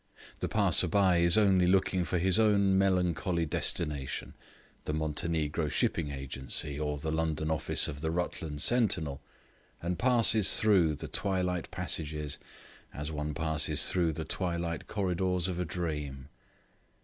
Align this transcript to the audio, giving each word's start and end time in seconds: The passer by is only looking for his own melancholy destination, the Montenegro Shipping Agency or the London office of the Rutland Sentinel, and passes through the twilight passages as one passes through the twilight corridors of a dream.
The 0.39 0.49
passer 0.49 0.87
by 0.87 1.17
is 1.17 1.37
only 1.37 1.67
looking 1.67 2.05
for 2.05 2.17
his 2.17 2.39
own 2.39 2.75
melancholy 2.75 3.45
destination, 3.45 4.33
the 4.85 4.93
Montenegro 4.95 5.69
Shipping 5.69 6.09
Agency 6.09 6.79
or 6.79 6.97
the 6.97 7.11
London 7.11 7.51
office 7.51 7.87
of 7.87 8.01
the 8.01 8.09
Rutland 8.09 8.63
Sentinel, 8.63 9.21
and 9.79 9.99
passes 9.99 10.59
through 10.59 10.95
the 10.95 11.07
twilight 11.07 11.69
passages 11.69 12.39
as 12.91 13.11
one 13.11 13.35
passes 13.35 13.87
through 13.89 14.13
the 14.13 14.25
twilight 14.25 14.87
corridors 14.87 15.47
of 15.47 15.59
a 15.59 15.65
dream. 15.65 16.29